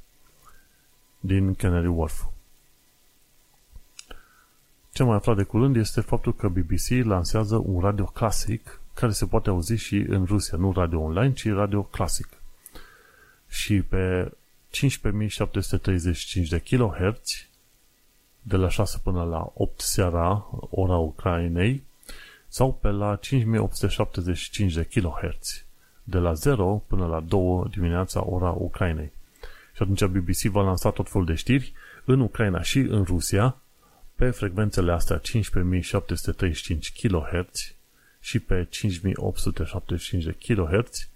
[1.27, 2.25] din Canary Wharf.
[4.93, 9.27] Ce mai aflat de curând este faptul că BBC lansează un radio clasic care se
[9.27, 12.29] poate auzi și în Rusia, nu radio online, ci radio clasic.
[13.49, 14.33] Și pe
[14.71, 17.47] 15735 de kHz
[18.43, 21.83] de la 6 până la 8 seara, ora Ucrainei,
[22.49, 25.65] sau pe la 5875 de kHz
[26.05, 29.13] de la 0 până la 2 dimineața, ora Ucrainei.
[29.77, 31.73] Și atunci BBC va lansa tot felul de știri
[32.05, 33.57] în Ucraina și în Rusia
[34.15, 37.75] pe frecvențele astea 15735 kHz
[38.21, 41.09] și pe 5875 de kHz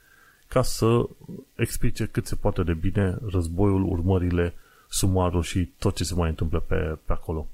[0.48, 1.08] ca să
[1.54, 4.54] explice cât se poate de bine războiul, urmările,
[4.88, 7.46] sumarul și tot ce se mai întâmplă pe, pe acolo.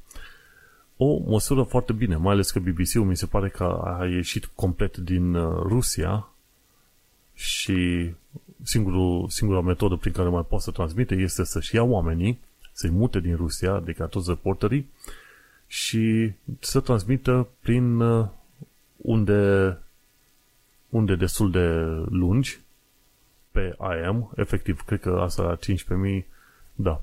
[0.97, 4.97] O măsură foarte bine, mai ales că BBC-ul mi se pare că a ieșit complet
[4.97, 6.29] din uh, Rusia
[7.35, 8.11] și
[8.67, 12.39] singurul, singura metodă prin care mai poate să transmite este să-și ia oamenii,
[12.73, 14.91] să-i mute din Rusia, adică toți reporterii,
[15.67, 18.29] și să transmită prin uh,
[18.97, 19.77] unde,
[20.89, 21.67] unde destul de
[22.09, 22.61] lungi
[23.51, 25.59] pe AM, efectiv, cred că asta la
[26.19, 26.25] 15.000,
[26.75, 27.03] da.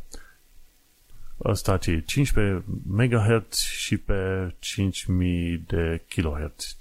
[1.44, 6.76] Asta ce 15 MHz și pe 5000 de kHz.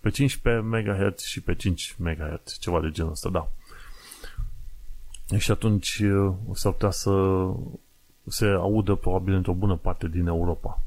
[0.00, 3.50] Pe 15 MHz și pe 5 MHz, ceva de genul ăsta, da.
[5.38, 7.44] Și atunci uh, s-ar putea să
[8.26, 10.82] se audă probabil într-o bună parte din Europa.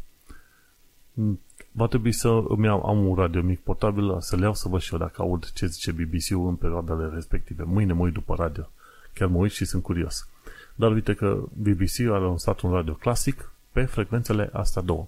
[1.71, 4.81] Va trebui să îmi am, am un radio mic portabil, să le iau să văd
[4.81, 7.63] și eu dacă aud ce zice BBC-ul în perioadele respective.
[7.63, 8.69] Mâine mă uit după radio.
[9.13, 10.27] Chiar mă uit și sunt curios.
[10.75, 15.08] Dar uite că BBC a lansat un radio clasic pe frecvențele astea două.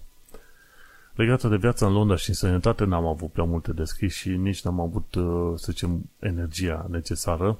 [1.14, 4.28] Legată de viața în Londra și în sănătate n-am avut prea multe de scris și
[4.28, 7.58] nici n-am avut, uh, să zicem, energia necesară.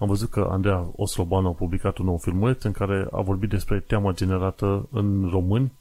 [0.00, 3.80] Am văzut că Andreea Osloban a publicat un nou filmuleț în care a vorbit despre
[3.80, 5.72] teama generată în români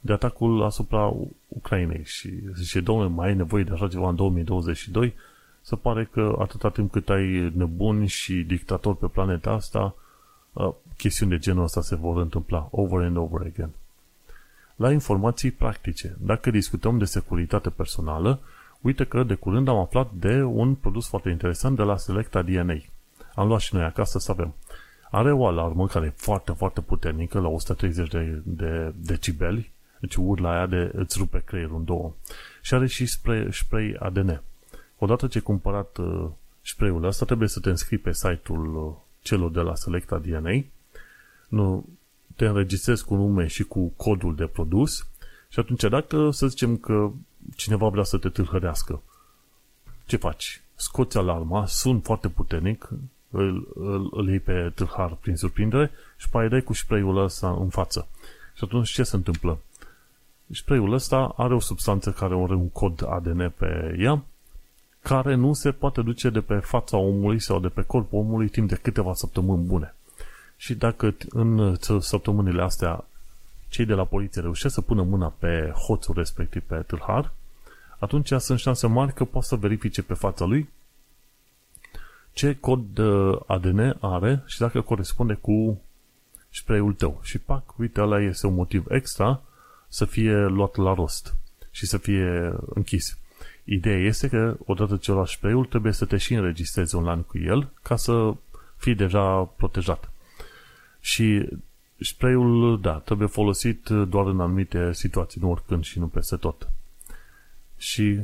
[0.00, 1.14] de atacul asupra
[1.48, 5.14] Ucrainei și zice, domnule, mai ai nevoie de așa ceva în 2022?
[5.60, 9.94] Se pare că atâta timp cât ai nebuni și dictatori pe planeta asta,
[10.52, 13.70] uh, chestiuni de genul ăsta se vor întâmpla over and over again.
[14.76, 18.40] La informații practice, dacă discutăm de securitate personală,
[18.80, 22.76] uite că de curând am aflat de un produs foarte interesant de la Selecta DNA.
[23.40, 24.54] Am luat și noi acasă să avem.
[25.10, 30.52] Are o alarmă care e foarte, foarte puternică, la 130 de, de decibeli, deci urla
[30.52, 32.12] aia de îți rupe creierul în două.
[32.62, 34.42] Și are și spray, spray ADN.
[34.98, 36.28] Odată ce ai cumpărat uh,
[36.62, 40.64] spray-ul ăsta, trebuie să te înscrii pe site-ul uh, celor de la Selecta DNA.
[41.48, 41.88] Nu,
[42.36, 45.06] te înregistrezi cu nume și cu codul de produs
[45.48, 47.10] și atunci dacă să zicem că
[47.56, 49.02] cineva vrea să te tâlhărească,
[50.06, 50.62] ce faci?
[50.74, 52.88] Scoți alarma, sun foarte puternic,
[53.30, 57.68] îl, îl, îl iei pe tâlhar prin surprindere și pe dai cu spray-ul ăsta în
[57.68, 58.08] față.
[58.54, 59.58] Și atunci ce se întâmplă?
[60.52, 64.22] Spray-ul ăsta are o substanță care are un cod ADN pe ea,
[65.02, 68.68] care nu se poate duce de pe fața omului sau de pe corpul omului timp
[68.68, 69.94] de câteva săptămâni bune.
[70.56, 73.04] Și dacă în săptămânile astea
[73.68, 77.32] cei de la poliție reușesc să pună mâna pe hoțul respectiv, pe tâlhar,
[77.98, 80.68] atunci sunt șanse mari că poate să verifice pe fața lui
[82.32, 85.80] ce cod de ADN are și dacă corespunde cu
[86.50, 87.20] spray-ul tău.
[87.22, 89.42] Și pac, uite, ăla este un motiv extra
[89.88, 91.34] să fie luat la rost
[91.70, 93.18] și să fie închis.
[93.64, 97.70] Ideea este că odată ce luați spray-ul trebuie să te și înregistrezi online cu el
[97.82, 98.34] ca să
[98.76, 100.10] fii deja protejat.
[101.00, 101.48] Și
[102.00, 106.68] spray-ul, da, trebuie folosit doar în anumite situații, nu oricând și nu peste tot.
[107.76, 108.20] Și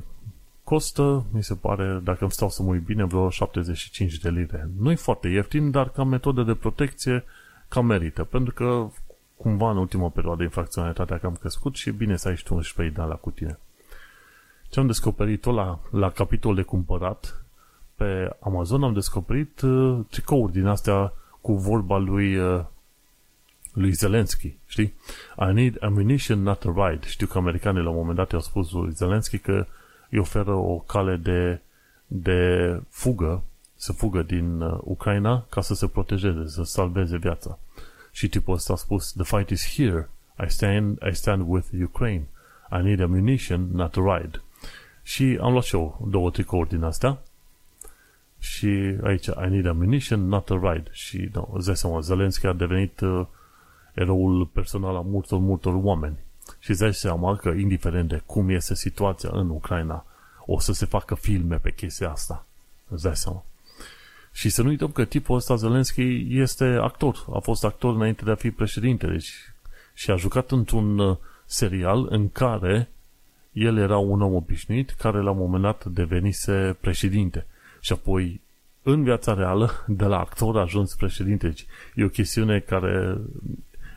[0.67, 4.69] costă, mi se pare, dacă îmi stau să mă uit bine, vreo 75 de lire.
[4.79, 7.25] Nu e foarte ieftin, dar ca metodă de protecție,
[7.69, 8.89] cam merită, pentru că
[9.37, 12.63] cumva în ultima perioadă infracționalitatea cam crescut și e bine să ai și tu un
[12.63, 13.59] spray de la cu tine.
[14.69, 17.45] Ce am descoperit tot la, la capitol de cumpărat
[17.95, 22.65] pe Amazon, am descoperit uh, tricouri din astea cu vorba lui uh,
[23.73, 24.95] lui Zelensky, știi?
[25.51, 27.07] I need ammunition, not a ride.
[27.07, 29.67] Știu că americanii la un moment dat i-au spus lui Zelensky că
[30.11, 31.61] îi oferă o cale de,
[32.07, 33.43] de fugă,
[33.77, 37.59] să fugă din uh, Ucraina ca să se protejeze, să salveze viața.
[38.11, 40.09] Și tipul ăsta a spus, the fight is here.
[40.47, 42.27] I stand, I stand with Ukraine.
[42.71, 44.43] I need ammunition, not a ride.
[45.03, 47.19] Și am luat și eu două tricouri din astea.
[48.39, 50.89] Și aici, I need ammunition, not a ride.
[50.93, 53.27] Și, no, îți dai seama, Zelensky a devenit uh,
[53.95, 56.17] eroul personal a multor, multor oameni.
[56.67, 60.05] Și îți dai seama că, indiferent de cum este situația în Ucraina,
[60.47, 62.47] o să se facă filme pe chestia asta.
[62.89, 63.45] Îți dai seama.
[64.33, 67.25] Și să nu uităm că tipul ăsta, Zelensky, este actor.
[67.35, 69.07] A fost actor înainte de a fi președinte.
[69.07, 69.33] Deci,
[69.95, 72.89] și a jucat într-un uh, serial în care
[73.53, 77.47] el era un om obișnuit care la un moment dat devenise președinte.
[77.81, 78.41] Și apoi,
[78.83, 81.47] în viața reală, de la actor a ajuns președinte.
[81.47, 83.19] Deci, e o chestiune care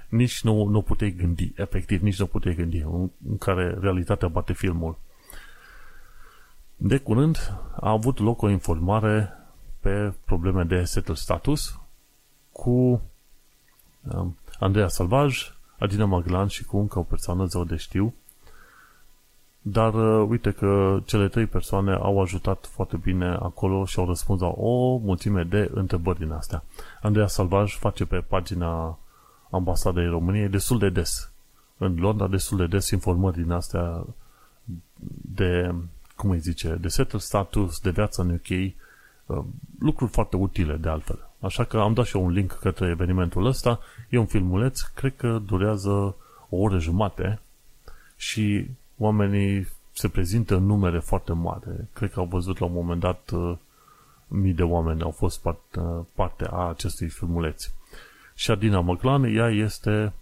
[0.09, 4.53] nici nu, nu puteai gândi, efectiv, nici nu puteai gândi, în, în care realitatea bate
[4.53, 4.97] filmul.
[6.75, 7.37] De curând
[7.79, 9.33] a avut loc o informare
[9.79, 11.79] pe probleme de settle status
[12.51, 13.01] cu
[14.13, 18.13] um, Andreea Salvaj, Adina Maglan și cu încă o persoană, zău de știu,
[19.61, 24.39] dar uh, uite că cele trei persoane au ajutat foarte bine acolo și au răspuns
[24.39, 26.63] la o mulțime de întrebări din astea.
[27.01, 28.97] Andreea Salvaj face pe pagina
[29.49, 31.31] ambasadei României destul de des.
[31.77, 34.05] În Londra destul de des informări din astea
[35.35, 35.73] de,
[36.15, 38.73] cum îi zice, de settle status, de viața în UK,
[39.25, 39.43] uh,
[39.79, 41.29] lucruri foarte utile de altfel.
[41.39, 43.79] Așa că am dat și eu un link către evenimentul ăsta.
[44.09, 45.89] E un filmuleț, cred că durează
[46.49, 47.39] o oră jumate
[48.15, 51.87] și oamenii se prezintă în numere foarte mare.
[51.93, 53.57] Cred că au văzut la un moment dat uh,
[54.27, 57.69] mii de oameni au fost part, uh, parte a acestui filmuleț.
[58.39, 60.13] Și Adina Măclan, ea este,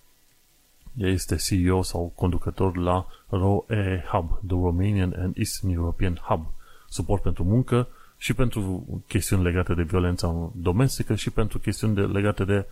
[0.94, 6.46] ea este CEO sau conducător la ROE Hub, The Romanian and Eastern European Hub,
[6.90, 7.88] suport pentru muncă
[8.18, 12.66] și pentru chestiuni legate de violența domestică și pentru chestiuni de, legate de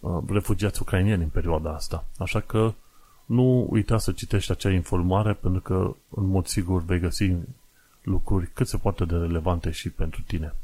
[0.00, 2.04] uh, refugiați ucrainieni în perioada asta.
[2.18, 2.72] Așa că
[3.26, 7.32] nu uita să citești acea informare pentru că în mod sigur vei găsi
[8.02, 10.54] lucruri cât se poate de relevante și pentru tine.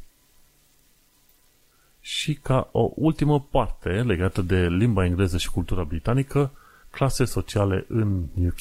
[2.05, 6.51] Și ca o ultimă parte legată de limba engleză și cultura britanică,
[6.91, 8.61] clase sociale în UK.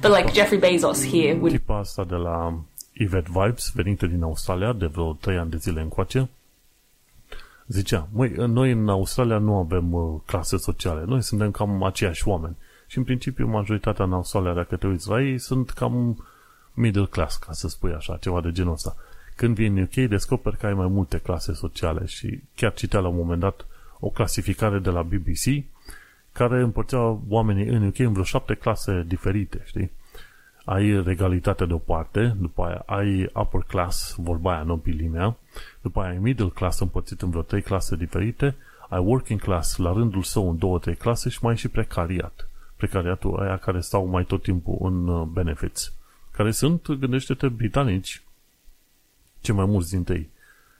[0.00, 1.50] But like Jeffrey Bezos here would...
[1.50, 2.60] Tipa asta de la
[2.92, 6.28] Yvette Vibes, venită din Australia de vreo 3 ani de zile încoace,
[7.66, 12.56] zicea, măi, noi în Australia nu avem uh, clase sociale, noi suntem cam aceiași oameni.
[12.86, 16.24] Și în principiu majoritatea în Australia, dacă te uiți la ei, sunt cam
[16.72, 18.96] middle class, ca să spui așa, ceva de genul ăsta.
[19.36, 23.08] Când vii în UK, descoperi că ai mai multe clase sociale și chiar citea la
[23.08, 23.66] un moment dat
[24.00, 25.64] o clasificare de la BBC
[26.32, 29.90] care împărțea oamenii în UK în vreo șapte clase diferite, știi?
[30.64, 35.36] Ai regalitate de o parte, după aia ai upper class, vorba aia, nobilimea,
[35.80, 38.56] după aia ai middle class împărțit în vreo trei clase diferite,
[38.88, 42.48] ai working class la rândul său în două, trei clase și mai ai și precariat.
[42.76, 45.92] Precariatul aia care stau mai tot timpul în uh, benefits.
[46.30, 48.22] Care sunt, gândește-te, britanici,
[49.44, 50.30] cei mai mulți dintre ei.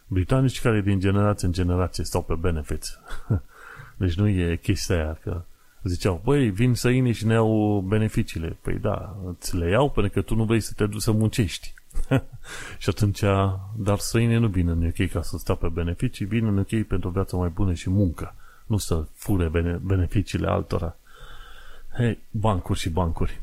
[0.07, 2.99] Britanici care din generație în generație stau pe benefits.
[4.01, 5.43] deci nu e chestia aia că
[5.83, 8.57] ziceau, băi, vin săinii și ne iau beneficiile.
[8.63, 11.75] Păi da, îți le iau pentru că tu nu vrei să te duci să muncești.
[12.83, 13.21] și atunci,
[13.77, 17.09] dar săinii nu vin în UK ca să stea pe beneficii, vin în UK pentru
[17.09, 18.35] o viață mai bună și muncă,
[18.67, 20.97] nu să fure bene- beneficiile altora.
[21.97, 23.41] Hei, bancuri și bancuri.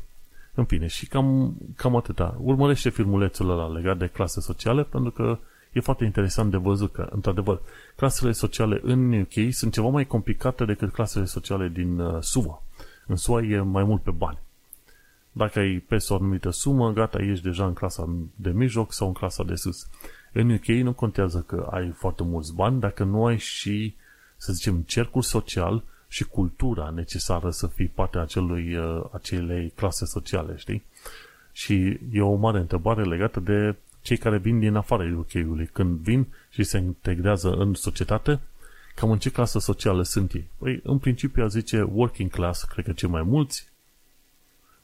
[0.54, 2.36] În fine, și cam, cam atâta.
[2.40, 5.38] Urmărește filmulețul ăla legat de clase sociale, pentru că
[5.72, 7.60] e foarte interesant de văzut că, într-adevăr,
[7.96, 12.62] clasele sociale în UK sunt ceva mai complicate decât clasele sociale din uh, SUA.
[13.06, 14.38] În SUA e mai mult pe bani.
[15.32, 19.12] Dacă ai peste o anumită sumă, gata, ești deja în clasa de mijloc sau în
[19.12, 19.88] clasa de sus.
[20.32, 23.94] În UK nu contează că ai foarte mulți bani dacă nu ai și,
[24.36, 30.04] să zicem, cercul social și cultura necesară să fii parte a acelui, uh, acelei clase
[30.04, 30.82] sociale, știi?
[31.52, 35.66] Și e o mare întrebare legată de cei care vin din afara UK-ului.
[35.72, 38.40] Când vin și se integrează în societate,
[38.94, 40.50] cam în ce clasă socială sunt ei?
[40.58, 43.68] Păi, în principiu, a zice working class, cred că cei mai mulți,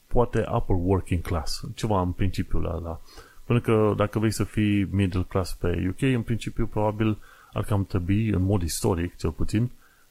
[0.07, 3.01] poate upper working class, ceva în principiu la, la.
[3.45, 7.19] Pentru că dacă vrei să fii middle class pe UK, în principiu, probabil
[7.53, 9.71] ar cam trebui, în mod istoric, cel puțin,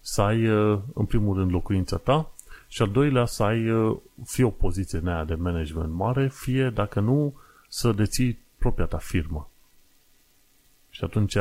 [0.10, 2.32] să ai, uh, în primul rând, locuința ta
[2.68, 6.70] și al doilea să ai uh, fie o poziție în aia de management mare, fie,
[6.70, 7.34] dacă nu,
[7.68, 9.50] să deții propria ta firmă.
[10.90, 11.38] Și atunci,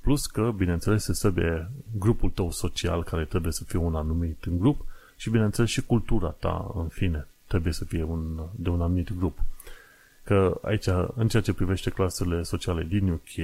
[0.00, 4.58] plus că, bineînțeles, se trebuie grupul tău social care trebuie să fie un anumit în
[4.58, 4.84] grup
[5.16, 9.38] și, bineînțeles, și cultura ta, în fine, trebuie să fie un, de un anumit grup.
[10.22, 13.36] Că aici, în ceea ce privește clasele sociale din UK,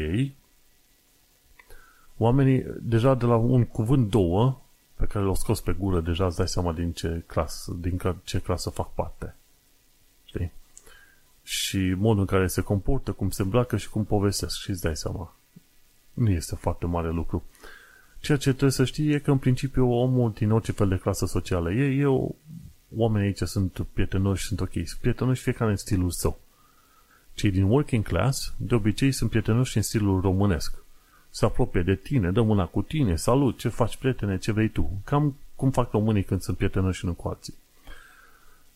[2.23, 4.61] oamenii, deja de la un cuvânt două,
[4.95, 8.39] pe care l-au scos pe gură, deja îți dai seama din ce clasă, din ce
[8.39, 9.35] clasă fac parte.
[10.25, 10.53] Știi?
[11.43, 14.97] Și modul în care se comportă, cum se îmbracă și cum povestesc și îți dai
[14.97, 15.35] seama.
[16.15, 17.43] Nu este foarte mare lucru.
[18.19, 21.27] Ceea ce trebuie să știi e că, în principiu, omul din orice fel de clasă
[21.27, 22.29] socială e, e o,
[22.97, 24.73] oamenii aici sunt prietenoși, sunt ok.
[24.73, 26.39] Sunt prietenoși fiecare în stilul său.
[27.35, 30.83] Cei din working class, de obicei, sunt prietenoși în stilul românesc
[31.31, 34.91] se apropie de tine, dă mâna cu tine, salut, ce faci, prietene, ce vrei tu.
[35.05, 37.55] Cam cum fac românii când sunt prietenoși în cu alții.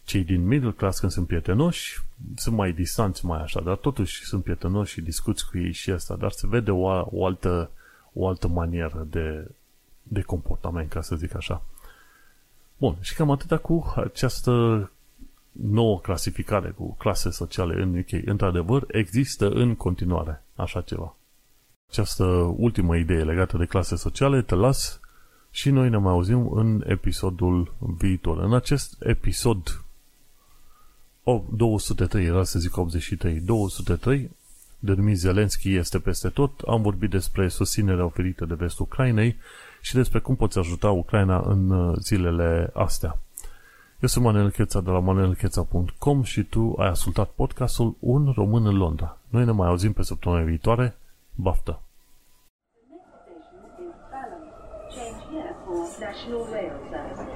[0.04, 2.02] Cei din middle class când sunt prietenoși
[2.36, 6.16] sunt mai distanți, mai așa, dar totuși sunt prietenoși și discuți cu ei și asta,
[6.16, 7.70] dar se vede o, o, altă,
[8.12, 9.50] o altă manieră de,
[10.02, 11.62] de comportament, ca să zic așa.
[12.76, 14.90] Bun, și cam atâta cu această
[15.52, 18.26] nouă clasificare cu clase sociale în UK.
[18.26, 21.14] Într-adevăr, există în continuare așa ceva
[21.90, 22.24] această
[22.56, 25.00] ultimă idee legată de clase sociale, te las
[25.50, 28.38] și noi ne mai auzim în episodul viitor.
[28.38, 29.84] În acest episod
[31.50, 34.30] 203, era să zic 83, 203,
[34.78, 39.36] denumit Zelenski este peste tot, am vorbit despre susținerea oferită de vestul Ucrainei
[39.80, 43.18] și despre cum poți ajuta Ucraina în uh, zilele astea.
[44.00, 48.76] Eu sunt Manuel Cheța de la manuelcheța.com și tu ai ascultat podcastul Un Român în
[48.76, 49.18] Londra.
[49.28, 50.96] Noi ne mai auzim pe săptămâna viitoare.
[51.36, 51.82] Baftă!
[51.82, 54.44] The next station is Balham.
[54.94, 57.33] Change here for National Rail Service.